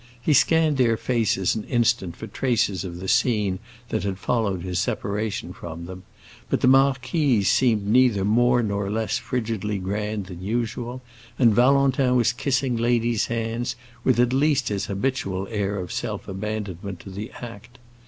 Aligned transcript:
He 0.19 0.33
scanned 0.33 0.77
their 0.77 0.97
faces 0.97 1.53
an 1.53 1.63
instant 1.65 2.15
for 2.15 2.25
traces 2.25 2.83
of 2.83 2.99
the 2.99 3.07
scene 3.07 3.59
that 3.89 4.01
had 4.01 4.17
followed 4.17 4.63
his 4.63 4.79
separation 4.79 5.53
from 5.53 5.85
them, 5.85 6.01
but 6.49 6.61
the 6.61 6.67
marquis 6.67 7.43
seemed 7.43 7.85
neither 7.85 8.25
more 8.25 8.63
nor 8.63 8.89
less 8.89 9.19
frigidly 9.19 9.77
grand 9.77 10.25
than 10.25 10.41
usual, 10.41 11.03
and 11.37 11.53
Valentin 11.53 12.15
was 12.15 12.33
kissing 12.33 12.75
ladies' 12.77 13.27
hands 13.27 13.75
with 14.03 14.19
at 14.19 14.33
least 14.33 14.69
his 14.69 14.87
habitual 14.87 15.47
air 15.51 15.77
of 15.77 15.91
self 15.91 16.27
abandonment 16.27 16.99
to 17.01 17.11
the 17.11 17.29
act. 17.39 17.77